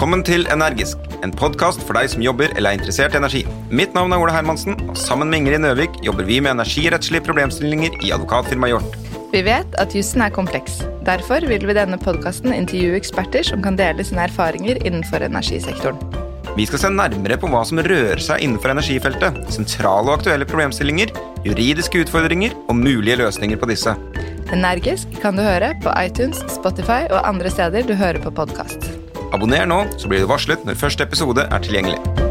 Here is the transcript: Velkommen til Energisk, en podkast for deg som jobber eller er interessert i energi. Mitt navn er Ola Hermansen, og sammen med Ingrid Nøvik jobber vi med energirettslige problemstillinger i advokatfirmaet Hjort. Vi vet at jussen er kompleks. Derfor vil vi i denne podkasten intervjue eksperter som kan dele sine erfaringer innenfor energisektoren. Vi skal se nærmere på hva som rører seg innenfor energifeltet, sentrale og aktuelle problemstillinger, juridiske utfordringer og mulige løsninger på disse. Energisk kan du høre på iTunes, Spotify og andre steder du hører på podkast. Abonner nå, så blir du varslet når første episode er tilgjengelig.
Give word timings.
Velkommen 0.00 0.22
til 0.24 0.46
Energisk, 0.48 1.02
en 1.20 1.32
podkast 1.36 1.82
for 1.84 1.92
deg 1.98 2.06
som 2.08 2.22
jobber 2.24 2.48
eller 2.54 2.70
er 2.70 2.78
interessert 2.78 3.12
i 3.12 3.18
energi. 3.18 3.40
Mitt 3.68 3.92
navn 3.92 4.14
er 4.16 4.22
Ola 4.22 4.32
Hermansen, 4.32 4.78
og 4.88 4.94
sammen 4.96 5.28
med 5.28 5.42
Ingrid 5.42 5.60
Nøvik 5.60 5.98
jobber 6.00 6.24
vi 6.24 6.38
med 6.40 6.54
energirettslige 6.54 7.26
problemstillinger 7.26 7.98
i 8.00 8.08
advokatfirmaet 8.16 8.72
Hjort. 8.72 8.94
Vi 9.34 9.42
vet 9.44 9.74
at 9.82 9.92
jussen 9.92 10.24
er 10.24 10.32
kompleks. 10.32 10.78
Derfor 11.04 11.44
vil 11.44 11.66
vi 11.68 11.74
i 11.74 11.76
denne 11.76 11.98
podkasten 12.00 12.54
intervjue 12.56 12.96
eksperter 12.96 13.44
som 13.44 13.60
kan 13.60 13.76
dele 13.76 14.06
sine 14.08 14.24
erfaringer 14.24 14.80
innenfor 14.80 15.20
energisektoren. 15.26 16.00
Vi 16.56 16.64
skal 16.70 16.80
se 16.80 16.92
nærmere 16.94 17.36
på 17.36 17.52
hva 17.52 17.60
som 17.68 17.82
rører 17.84 18.24
seg 18.24 18.40
innenfor 18.46 18.72
energifeltet, 18.72 19.36
sentrale 19.52 20.08
og 20.08 20.14
aktuelle 20.22 20.48
problemstillinger, 20.48 21.12
juridiske 21.44 22.06
utfordringer 22.06 22.56
og 22.70 22.80
mulige 22.80 23.20
løsninger 23.20 23.60
på 23.60 23.68
disse. 23.68 23.92
Energisk 24.48 25.12
kan 25.20 25.36
du 25.36 25.44
høre 25.44 25.74
på 25.84 25.92
iTunes, 26.00 26.40
Spotify 26.56 27.02
og 27.10 27.20
andre 27.20 27.52
steder 27.52 27.84
du 27.84 27.92
hører 28.00 28.24
på 28.24 28.32
podkast. 28.40 28.88
Abonner 29.32 29.66
nå, 29.66 29.84
så 29.98 30.10
blir 30.10 30.24
du 30.24 30.30
varslet 30.30 30.66
når 30.66 30.78
første 30.80 31.06
episode 31.06 31.46
er 31.46 31.62
tilgjengelig. 31.62 32.29